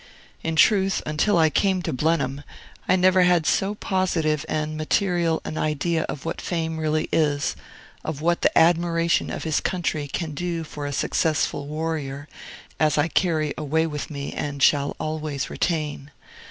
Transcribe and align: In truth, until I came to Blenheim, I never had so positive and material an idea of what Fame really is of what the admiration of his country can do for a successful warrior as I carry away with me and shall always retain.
In 0.41 0.55
truth, 0.55 1.03
until 1.05 1.37
I 1.37 1.51
came 1.51 1.83
to 1.83 1.93
Blenheim, 1.93 2.43
I 2.89 2.95
never 2.95 3.21
had 3.21 3.45
so 3.45 3.75
positive 3.75 4.43
and 4.49 4.75
material 4.75 5.43
an 5.45 5.59
idea 5.59 6.05
of 6.09 6.25
what 6.25 6.41
Fame 6.41 6.79
really 6.79 7.07
is 7.11 7.55
of 8.03 8.19
what 8.19 8.41
the 8.41 8.57
admiration 8.57 9.29
of 9.29 9.43
his 9.43 9.59
country 9.59 10.07
can 10.07 10.33
do 10.33 10.63
for 10.63 10.87
a 10.87 10.91
successful 10.91 11.67
warrior 11.67 12.27
as 12.79 12.97
I 12.97 13.09
carry 13.09 13.53
away 13.55 13.85
with 13.85 14.09
me 14.09 14.33
and 14.33 14.63
shall 14.63 14.95
always 14.99 15.51
retain. 15.51 16.09